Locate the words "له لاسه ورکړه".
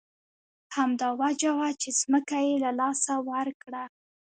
2.63-3.83